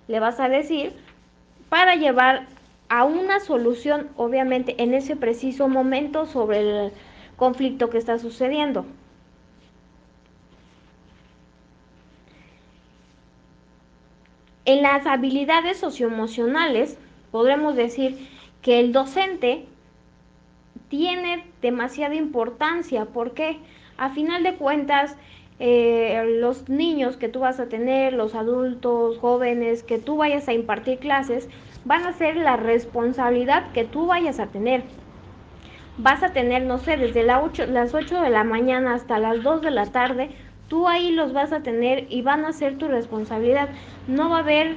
le 0.06 0.18
vas 0.18 0.40
a 0.40 0.48
decir 0.48 0.92
para 1.68 1.94
llevar 1.96 2.46
a 2.88 3.04
una 3.04 3.40
solución, 3.40 4.08
obviamente, 4.16 4.82
en 4.82 4.94
ese 4.94 5.16
preciso 5.16 5.68
momento 5.68 6.26
sobre 6.26 6.60
el 6.60 6.92
conflicto 7.36 7.90
que 7.90 7.98
está 7.98 8.18
sucediendo. 8.18 8.86
En 14.64 14.82
las 14.82 15.06
habilidades 15.06 15.78
socioemocionales, 15.78 16.98
podremos 17.30 17.74
decir 17.74 18.28
que 18.60 18.80
el 18.80 18.92
docente 18.92 19.64
tiene 20.88 21.44
demasiada 21.62 22.14
importancia 22.14 23.06
porque 23.06 23.58
a 23.96 24.10
final 24.10 24.42
de 24.42 24.56
cuentas 24.56 25.16
eh, 25.60 26.36
los 26.38 26.68
niños 26.68 27.16
que 27.16 27.28
tú 27.28 27.40
vas 27.40 27.58
a 27.60 27.68
tener, 27.68 28.12
los 28.12 28.34
adultos, 28.34 29.18
jóvenes, 29.18 29.82
que 29.82 29.98
tú 29.98 30.18
vayas 30.18 30.48
a 30.48 30.52
impartir 30.52 30.98
clases, 30.98 31.48
van 31.88 32.04
a 32.04 32.12
ser 32.12 32.36
la 32.36 32.56
responsabilidad 32.56 33.72
que 33.72 33.84
tú 33.84 34.06
vayas 34.06 34.38
a 34.40 34.48
tener. 34.48 34.82
Vas 35.96 36.22
a 36.22 36.34
tener, 36.34 36.62
no 36.62 36.76
sé, 36.76 36.98
desde 36.98 37.22
las 37.22 37.94
8 37.94 38.20
de 38.20 38.28
la 38.28 38.44
mañana 38.44 38.92
hasta 38.94 39.18
las 39.18 39.42
2 39.42 39.62
de 39.62 39.70
la 39.70 39.86
tarde, 39.86 40.28
tú 40.68 40.86
ahí 40.86 41.12
los 41.12 41.32
vas 41.32 41.50
a 41.50 41.62
tener 41.62 42.06
y 42.10 42.20
van 42.20 42.44
a 42.44 42.52
ser 42.52 42.76
tu 42.76 42.88
responsabilidad. 42.88 43.70
No 44.06 44.28
va 44.28 44.36
a 44.36 44.40
haber 44.40 44.76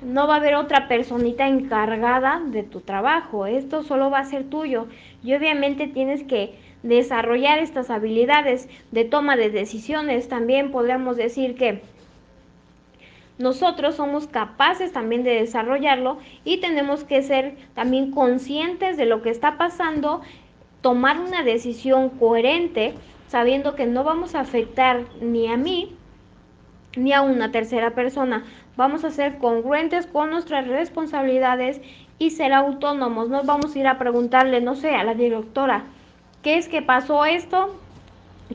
no 0.00 0.26
va 0.26 0.34
a 0.34 0.38
haber 0.38 0.56
otra 0.56 0.88
personita 0.88 1.46
encargada 1.46 2.40
de 2.44 2.64
tu 2.64 2.80
trabajo, 2.80 3.46
esto 3.46 3.84
solo 3.84 4.10
va 4.10 4.18
a 4.18 4.24
ser 4.24 4.44
tuyo 4.50 4.88
y 5.22 5.34
obviamente 5.34 5.86
tienes 5.86 6.24
que 6.24 6.58
desarrollar 6.82 7.60
estas 7.60 7.88
habilidades 7.88 8.68
de 8.90 9.04
toma 9.04 9.36
de 9.36 9.50
decisiones. 9.50 10.28
También 10.28 10.72
podríamos 10.72 11.16
decir 11.16 11.54
que 11.54 11.82
nosotros 13.38 13.96
somos 13.96 14.26
capaces 14.26 14.92
también 14.92 15.24
de 15.24 15.34
desarrollarlo 15.34 16.18
y 16.44 16.58
tenemos 16.58 17.04
que 17.04 17.22
ser 17.22 17.56
también 17.74 18.10
conscientes 18.10 18.96
de 18.96 19.06
lo 19.06 19.22
que 19.22 19.30
está 19.30 19.56
pasando, 19.56 20.20
tomar 20.80 21.18
una 21.18 21.42
decisión 21.42 22.10
coherente, 22.10 22.94
sabiendo 23.28 23.74
que 23.74 23.86
no 23.86 24.04
vamos 24.04 24.34
a 24.34 24.40
afectar 24.40 25.04
ni 25.20 25.48
a 25.48 25.56
mí 25.56 25.96
ni 26.96 27.12
a 27.12 27.22
una 27.22 27.50
tercera 27.50 27.92
persona. 27.92 28.44
Vamos 28.76 29.04
a 29.04 29.10
ser 29.10 29.38
congruentes 29.38 30.06
con 30.06 30.30
nuestras 30.30 30.66
responsabilidades 30.66 31.80
y 32.18 32.30
ser 32.30 32.52
autónomos. 32.52 33.28
No 33.28 33.42
vamos 33.44 33.74
a 33.74 33.78
ir 33.78 33.86
a 33.86 33.98
preguntarle, 33.98 34.60
no 34.60 34.74
sé, 34.74 34.94
a 34.94 35.04
la 35.04 35.14
directora, 35.14 35.84
¿qué 36.42 36.58
es 36.58 36.68
que 36.68 36.82
pasó 36.82 37.24
esto? 37.24 37.74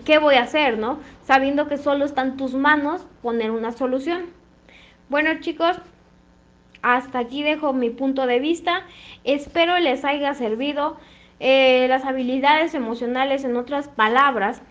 ¿Qué 0.05 0.19
voy 0.19 0.35
a 0.35 0.43
hacer, 0.43 0.77
no? 0.77 0.99
Sabiendo 1.23 1.67
que 1.67 1.77
solo 1.77 2.05
está 2.05 2.21
en 2.21 2.37
tus 2.37 2.53
manos 2.53 3.05
poner 3.21 3.51
una 3.51 3.71
solución. 3.71 4.36
Bueno 5.09 5.39
chicos, 5.39 5.77
hasta 6.81 7.19
aquí 7.19 7.41
dejo 7.41 7.71
mi 7.71 7.89
punto 7.89 8.27
de 8.27 8.39
vista. 8.39 8.83
Espero 9.23 9.77
les 9.79 10.03
haya 10.03 10.33
servido. 10.33 10.97
Eh, 11.39 11.87
las 11.87 12.03
habilidades 12.03 12.73
emocionales, 12.73 13.45
en 13.45 13.55
otras 13.55 13.87
palabras, 13.87 14.61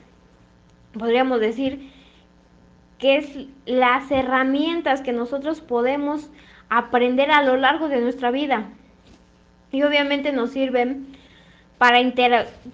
podríamos 0.93 1.41
decir 1.41 1.91
que 2.99 3.17
es 3.17 3.47
las 3.65 4.11
herramientas 4.11 5.01
que 5.01 5.13
nosotros 5.13 5.63
podemos 5.63 6.31
aprender 6.69 7.31
a 7.31 7.43
lo 7.43 7.57
largo 7.57 7.89
de 7.89 8.03
nuestra 8.03 8.31
vida. 8.31 8.65
Y 9.73 9.85
obviamente 9.85 10.33
nos 10.33 10.51
sirven 10.51 11.17
para, 11.79 11.99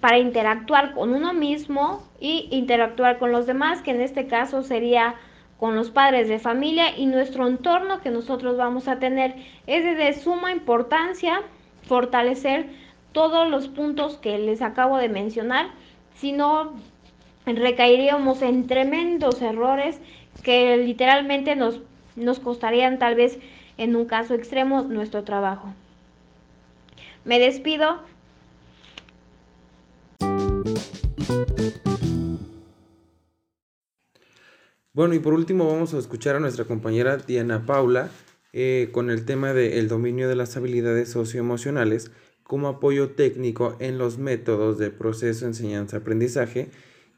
para 0.01 0.17
interactuar 0.17 0.93
con 0.93 1.13
uno 1.13 1.33
mismo 1.33 2.03
y 2.19 2.49
interactuar 2.51 3.19
con 3.19 3.31
los 3.31 3.45
demás, 3.45 3.81
que 3.81 3.91
en 3.91 4.01
este 4.01 4.27
caso 4.27 4.63
sería 4.63 5.15
con 5.57 5.75
los 5.75 5.91
padres 5.91 6.27
de 6.27 6.39
familia 6.39 6.97
y 6.97 7.05
nuestro 7.05 7.47
entorno 7.47 8.01
que 8.01 8.09
nosotros 8.09 8.57
vamos 8.57 8.87
a 8.87 8.99
tener. 8.99 9.35
Es 9.67 9.83
de 9.83 10.13
suma 10.13 10.51
importancia 10.51 11.41
fortalecer 11.83 12.67
todos 13.11 13.49
los 13.49 13.67
puntos 13.67 14.17
que 14.17 14.37
les 14.39 14.61
acabo 14.61 14.97
de 14.97 15.09
mencionar, 15.09 15.67
si 16.15 16.31
no 16.31 16.73
recaeríamos 17.45 18.41
en 18.41 18.67
tremendos 18.67 19.41
errores 19.41 19.99
que 20.43 20.77
literalmente 20.77 21.55
nos, 21.55 21.79
nos 22.15 22.39
costarían 22.39 22.99
tal 22.99 23.15
vez 23.15 23.39
en 23.77 23.95
un 23.95 24.05
caso 24.05 24.33
extremo 24.33 24.81
nuestro 24.81 25.23
trabajo. 25.23 25.73
Me 27.25 27.39
despido. 27.39 27.99
Bueno, 34.95 35.15
y 35.15 35.19
por 35.19 35.33
último 35.33 35.65
vamos 35.65 35.95
a 35.95 35.97
escuchar 35.97 36.35
a 36.35 36.39
nuestra 36.39 36.65
compañera 36.65 37.17
Diana 37.17 37.65
Paula 37.65 38.11
eh, 38.51 38.89
con 38.91 39.09
el 39.09 39.25
tema 39.25 39.51
del 39.51 39.87
dominio 39.87 40.29
de 40.29 40.35
las 40.35 40.55
habilidades 40.55 41.09
socioemocionales 41.09 42.11
como 42.43 42.67
apoyo 42.67 43.15
técnico 43.15 43.75
en 43.79 43.97
los 43.97 44.19
métodos 44.19 44.77
de 44.77 44.91
proceso 44.91 45.47
enseñanza-aprendizaje 45.47 46.69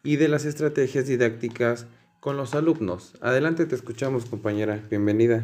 y 0.05 0.15
de 0.15 0.29
las 0.29 0.45
estrategias 0.45 1.07
didácticas 1.07 1.85
con 2.21 2.37
los 2.37 2.55
alumnos. 2.55 3.17
Adelante, 3.19 3.65
te 3.65 3.75
escuchamos 3.75 4.23
compañera, 4.23 4.81
bienvenida. 4.89 5.43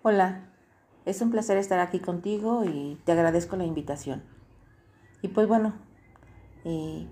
Hola, 0.00 0.54
es 1.04 1.20
un 1.20 1.30
placer 1.32 1.58
estar 1.58 1.80
aquí 1.80 1.98
contigo 1.98 2.64
y 2.64 2.98
te 3.04 3.12
agradezco 3.12 3.56
la 3.56 3.66
invitación. 3.66 4.22
Y 5.20 5.28
pues 5.28 5.48
bueno, 5.48 5.74
eh, 6.64 7.06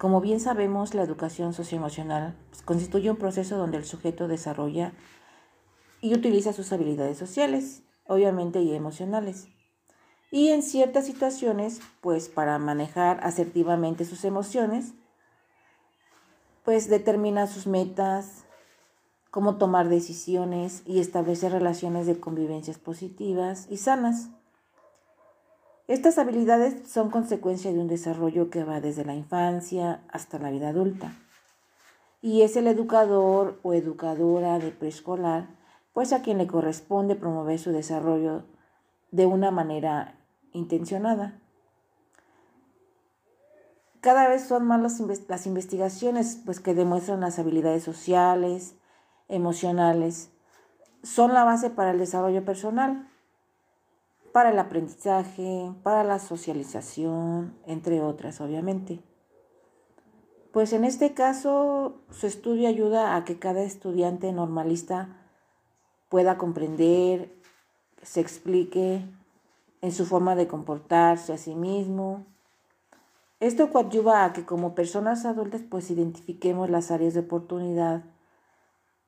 como 0.00 0.22
bien 0.22 0.40
sabemos, 0.40 0.94
la 0.94 1.02
educación 1.02 1.52
socioemocional 1.52 2.34
pues, 2.48 2.62
constituye 2.62 3.10
un 3.10 3.18
proceso 3.18 3.58
donde 3.58 3.76
el 3.76 3.84
sujeto 3.84 4.28
desarrolla 4.28 4.94
y 6.00 6.14
utiliza 6.14 6.54
sus 6.54 6.72
habilidades 6.72 7.18
sociales, 7.18 7.82
obviamente 8.06 8.62
y 8.62 8.74
emocionales. 8.74 9.48
Y 10.30 10.48
en 10.48 10.62
ciertas 10.62 11.04
situaciones, 11.04 11.82
pues 12.00 12.30
para 12.30 12.58
manejar 12.58 13.20
asertivamente 13.22 14.06
sus 14.06 14.24
emociones, 14.24 14.94
pues 16.64 16.88
determina 16.88 17.46
sus 17.46 17.66
metas, 17.66 18.46
cómo 19.30 19.58
tomar 19.58 19.90
decisiones 19.90 20.82
y 20.86 21.00
establecer 21.00 21.52
relaciones 21.52 22.06
de 22.06 22.18
convivencias 22.18 22.78
positivas 22.78 23.66
y 23.68 23.76
sanas. 23.76 24.30
Estas 25.90 26.18
habilidades 26.18 26.88
son 26.88 27.10
consecuencia 27.10 27.72
de 27.72 27.80
un 27.80 27.88
desarrollo 27.88 28.48
que 28.48 28.62
va 28.62 28.80
desde 28.80 29.04
la 29.04 29.16
infancia 29.16 30.04
hasta 30.08 30.38
la 30.38 30.52
vida 30.52 30.68
adulta. 30.68 31.16
Y 32.22 32.42
es 32.42 32.54
el 32.54 32.68
educador 32.68 33.58
o 33.64 33.74
educadora 33.74 34.60
de 34.60 34.70
preescolar, 34.70 35.48
pues 35.92 36.12
a 36.12 36.22
quien 36.22 36.38
le 36.38 36.46
corresponde 36.46 37.16
promover 37.16 37.58
su 37.58 37.72
desarrollo 37.72 38.44
de 39.10 39.26
una 39.26 39.50
manera 39.50 40.14
intencionada. 40.52 41.40
Cada 44.00 44.28
vez 44.28 44.44
son 44.44 44.66
más 44.66 44.80
las, 45.26 45.46
investigaciones 45.46 46.40
pues, 46.46 46.60
que 46.60 46.72
demuestran 46.72 47.18
las 47.18 47.40
habilidades 47.40 47.82
sociales, 47.82 48.76
emocionales, 49.26 50.30
son 51.02 51.34
la 51.34 51.42
base 51.42 51.68
para 51.68 51.90
el 51.90 51.98
desarrollo 51.98 52.44
personal, 52.44 53.09
para 54.32 54.50
el 54.50 54.58
aprendizaje, 54.58 55.72
para 55.82 56.04
la 56.04 56.18
socialización, 56.18 57.56
entre 57.66 58.00
otras, 58.00 58.40
obviamente. 58.40 59.02
Pues 60.52 60.72
en 60.72 60.84
este 60.84 61.14
caso, 61.14 62.02
su 62.10 62.26
estudio 62.26 62.68
ayuda 62.68 63.16
a 63.16 63.24
que 63.24 63.38
cada 63.38 63.62
estudiante 63.62 64.32
normalista 64.32 65.16
pueda 66.08 66.38
comprender, 66.38 67.32
se 68.02 68.20
explique 68.20 69.04
en 69.80 69.92
su 69.92 70.06
forma 70.06 70.34
de 70.34 70.48
comportarse 70.48 71.32
a 71.32 71.38
sí 71.38 71.54
mismo. 71.54 72.26
Esto 73.38 73.70
coadyuva 73.70 74.24
a 74.24 74.32
que 74.32 74.44
como 74.44 74.74
personas 74.74 75.24
adultas 75.24 75.62
pues 75.62 75.90
identifiquemos 75.90 76.68
las 76.68 76.90
áreas 76.90 77.14
de 77.14 77.20
oportunidad 77.20 78.04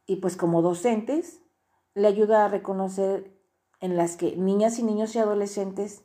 y 0.06 0.16
pues 0.16 0.36
como 0.36 0.62
docentes 0.62 1.40
le 1.94 2.06
ayuda 2.06 2.44
a 2.44 2.48
reconocer 2.48 3.30
en 3.82 3.96
las 3.96 4.16
que 4.16 4.36
niñas 4.36 4.78
y 4.78 4.84
niños 4.84 5.14
y 5.14 5.18
adolescentes 5.18 6.02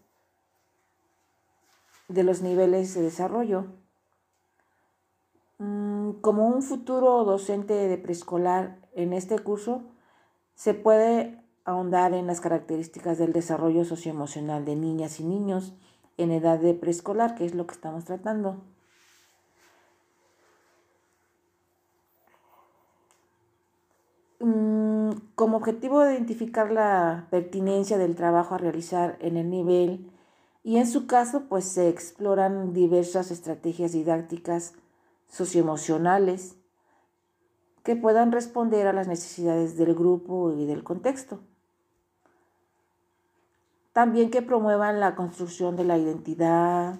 de 2.09 2.23
los 2.23 2.41
niveles 2.41 2.93
de 2.95 3.03
desarrollo. 3.03 3.67
Mm, 5.59 6.13
como 6.21 6.47
un 6.47 6.63
futuro 6.63 7.23
docente 7.23 7.73
de 7.73 7.97
preescolar 7.97 8.79
en 8.93 9.13
este 9.13 9.37
curso, 9.37 9.83
se 10.55 10.73
puede 10.73 11.39
ahondar 11.65 12.13
en 12.13 12.25
las 12.25 12.41
características 12.41 13.19
del 13.19 13.31
desarrollo 13.31 13.85
socioemocional 13.85 14.65
de 14.65 14.75
niñas 14.75 15.19
y 15.19 15.23
niños 15.23 15.73
en 16.17 16.31
edad 16.31 16.57
de 16.59 16.73
preescolar, 16.73 17.35
que 17.35 17.45
es 17.45 17.53
lo 17.53 17.67
que 17.67 17.75
estamos 17.75 18.05
tratando. 18.05 18.63
Mm, 24.39 24.96
como 25.35 25.57
objetivo 25.57 26.01
de 26.01 26.13
identificar 26.13 26.71
la 26.71 27.27
pertinencia 27.29 27.97
del 27.97 28.15
trabajo 28.15 28.55
a 28.55 28.57
realizar 28.57 29.17
en 29.21 29.37
el 29.37 29.49
nivel 29.49 30.11
y 30.63 30.77
en 30.77 30.87
su 30.87 31.07
caso 31.07 31.43
pues 31.47 31.65
se 31.65 31.89
exploran 31.89 32.73
diversas 32.73 33.31
estrategias 33.31 33.91
didácticas 33.91 34.73
socioemocionales 35.29 36.55
que 37.83 37.95
puedan 37.95 38.31
responder 38.31 38.87
a 38.87 38.93
las 38.93 39.07
necesidades 39.07 39.77
del 39.77 39.95
grupo 39.95 40.51
y 40.53 40.65
del 40.65 40.83
contexto. 40.83 41.39
También 43.93 44.29
que 44.29 44.41
promuevan 44.41 44.99
la 44.99 45.15
construcción 45.15 45.75
de 45.75 45.85
la 45.85 45.97
identidad, 45.97 46.99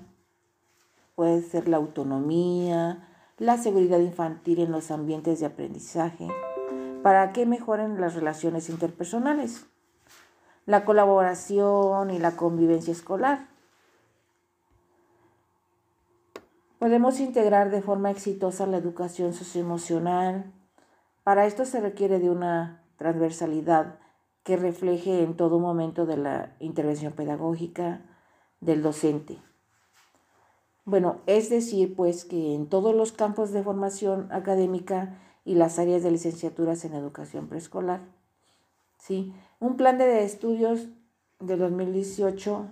puede 1.15 1.41
ser 1.41 1.67
la 1.67 1.77
autonomía, 1.77 3.07
la 3.37 3.57
seguridad 3.57 3.99
infantil 3.99 4.59
en 4.59 4.71
los 4.71 4.91
ambientes 4.91 5.39
de 5.39 5.45
aprendizaje 5.45 6.27
para 7.07 7.31
que 7.31 7.45
mejoren 7.45 8.01
las 8.01 8.15
relaciones 8.15 8.67
interpersonales, 8.67 9.65
la 10.65 10.83
colaboración 10.83 12.11
y 12.11 12.19
la 12.19 12.35
convivencia 12.35 12.91
escolar. 12.91 13.47
Podemos 16.79 17.21
integrar 17.21 17.71
de 17.71 17.81
forma 17.81 18.11
exitosa 18.11 18.67
la 18.67 18.75
educación 18.75 19.33
socioemocional. 19.33 20.51
Para 21.23 21.45
esto 21.45 21.63
se 21.63 21.79
requiere 21.79 22.19
de 22.19 22.29
una 22.29 22.83
transversalidad 22.97 23.99
que 24.43 24.57
refleje 24.57 25.23
en 25.23 25.37
todo 25.37 25.59
momento 25.59 26.05
de 26.05 26.17
la 26.17 26.57
intervención 26.59 27.13
pedagógica 27.13 28.01
del 28.59 28.81
docente. 28.81 29.37
Bueno, 30.83 31.21
es 31.25 31.49
decir, 31.49 31.95
pues 31.95 32.25
que 32.25 32.53
en 32.53 32.67
todos 32.67 32.93
los 32.93 33.13
campos 33.13 33.53
de 33.53 33.63
formación 33.63 34.27
académica 34.29 35.17
y 35.47 35.55
las 35.55 35.79
áreas 35.79 36.03
de 36.03 36.11
licenciaturas 36.11 36.83
en 36.83 36.93
educación 36.93 37.47
preescolar. 37.47 38.01
¿sí? 38.99 39.33
Un 39.61 39.77
plan 39.77 39.97
de 39.97 40.25
estudios 40.25 40.87
de 41.39 41.55
2018 41.55 42.65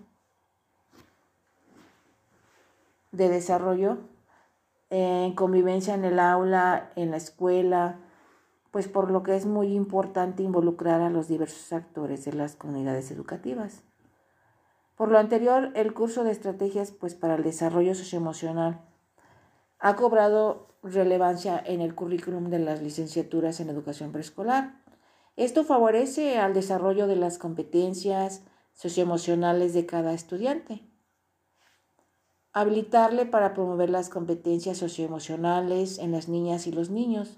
de 3.13 3.29
desarrollo 3.29 3.99
en 4.89 5.33
convivencia 5.35 5.93
en 5.93 6.03
el 6.03 6.19
aula, 6.19 6.91
en 6.97 7.11
la 7.11 7.17
escuela, 7.17 7.95
pues 8.71 8.89
por 8.89 9.09
lo 9.09 9.23
que 9.23 9.37
es 9.37 9.45
muy 9.45 9.73
importante 9.73 10.43
involucrar 10.43 10.99
a 10.99 11.09
los 11.09 11.29
diversos 11.29 11.71
actores 11.71 12.25
de 12.25 12.33
las 12.33 12.57
comunidades 12.57 13.09
educativas. 13.09 13.83
Por 14.97 15.11
lo 15.11 15.17
anterior, 15.17 15.71
el 15.75 15.93
curso 15.93 16.25
de 16.25 16.31
estrategias 16.31 16.91
pues 16.91 17.15
para 17.15 17.35
el 17.35 17.43
desarrollo 17.43 17.95
socioemocional 17.95 18.81
ha 19.79 19.95
cobrado 19.95 20.74
relevancia 20.93 21.61
en 21.65 21.81
el 21.81 21.95
currículum 21.95 22.49
de 22.49 22.59
las 22.59 22.81
licenciaturas 22.81 23.59
en 23.59 23.69
educación 23.69 24.11
preescolar. 24.11 24.81
Esto 25.35 25.63
favorece 25.63 26.37
al 26.37 26.53
desarrollo 26.53 27.07
de 27.07 27.15
las 27.15 27.37
competencias 27.37 28.43
socioemocionales 28.73 29.73
de 29.73 29.85
cada 29.85 30.13
estudiante. 30.13 30.81
Habilitarle 32.53 33.25
para 33.25 33.53
promover 33.53 33.89
las 33.89 34.09
competencias 34.09 34.77
socioemocionales 34.77 35.99
en 35.99 36.11
las 36.11 36.29
niñas 36.29 36.67
y 36.67 36.71
los 36.71 36.89
niños 36.89 37.37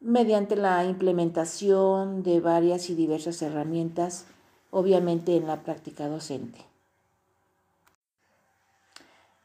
mediante 0.00 0.56
la 0.56 0.84
implementación 0.84 2.22
de 2.22 2.40
varias 2.40 2.90
y 2.90 2.94
diversas 2.94 3.40
herramientas, 3.40 4.26
obviamente 4.70 5.36
en 5.36 5.46
la 5.46 5.62
práctica 5.62 6.08
docente. 6.08 6.58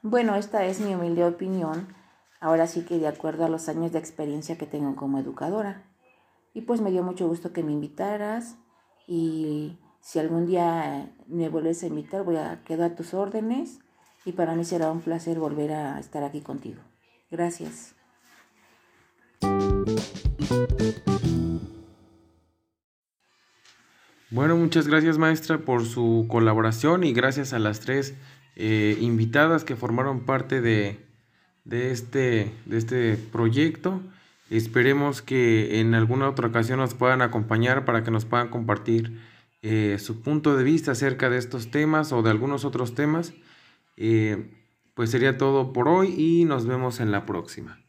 Bueno, 0.02 0.36
esta 0.36 0.66
es 0.66 0.80
mi 0.80 0.96
humilde 0.96 1.26
opinión 1.26 1.88
Ahora 2.39 2.67
sí 2.67 2.84
que 2.84 3.00
de 3.00 3.08
acuerdo 3.08 3.45
a 3.45 3.50
los 3.50 3.67
años 3.67 3.91
de 3.91 4.00
experiencia 4.00 4.58
que 4.58 4.67
tengo 4.67 4.95
como 4.95 5.19
educadora. 5.19 5.84
Y 6.54 6.62
pues 6.62 6.82
me 6.82 6.91
dio 6.91 7.04
mucho 7.04 7.28
gusto 7.28 7.54
que 7.54 7.63
me 7.63 7.71
invitaras 7.71 8.58
y 9.08 9.78
si 10.02 10.19
algún 10.19 10.45
día 10.45 11.12
me 11.28 11.50
vuelves 11.50 11.84
a 11.84 11.88
invitar 11.88 12.23
voy 12.23 12.38
a 12.38 12.63
quedar 12.63 12.91
a 12.91 12.95
tus 12.95 13.13
órdenes 13.13 13.80
y 14.26 14.34
para 14.34 14.56
mí 14.56 14.65
será 14.65 14.91
un 14.91 15.02
placer 15.02 15.39
volver 15.39 15.71
a 15.71 16.00
estar 16.00 16.23
aquí 16.23 16.41
contigo. 16.41 16.82
Gracias. 17.32 17.95
Bueno, 24.30 24.58
muchas 24.58 24.88
gracias 24.88 25.17
maestra 25.17 25.60
por 25.60 25.86
su 25.86 26.28
colaboración 26.30 27.04
y 27.04 27.13
gracias 27.13 27.54
a 27.54 27.60
las 27.60 27.80
tres 27.80 28.15
eh, 28.56 28.97
invitadas 29.00 29.63
que 29.63 29.76
formaron 29.76 30.26
parte 30.26 30.62
de, 30.62 31.07
de 31.68 31.92
este, 31.92 32.52
de 32.66 32.78
este 32.78 33.18
proyecto. 33.18 34.02
Esperemos 34.50 35.22
que 35.22 35.80
en 35.80 35.94
alguna 35.94 36.30
otra 36.30 36.48
ocasión 36.48 36.80
nos 36.80 36.94
puedan 36.94 37.22
acompañar 37.22 37.86
para 37.86 38.04
que 38.04 38.12
nos 38.12 38.26
puedan 38.26 38.48
compartir 38.50 39.20
eh, 39.62 39.98
su 40.00 40.22
punto 40.22 40.56
de 40.56 40.64
vista 40.64 40.94
acerca 40.94 41.30
de 41.30 41.38
estos 41.38 41.70
temas 41.70 42.14
o 42.14 42.22
de 42.24 42.30
algunos 42.30 42.64
otros 42.64 42.96
temas. 42.96 43.34
Eh, 43.98 44.50
pues 44.94 45.12
sería 45.12 45.38
todo 45.38 45.74
por 45.74 45.90
hoy 45.90 46.16
y 46.18 46.46
nos 46.46 46.66
vemos 46.66 47.00
en 47.02 47.12
la 47.12 47.26
próxima. 47.26 47.80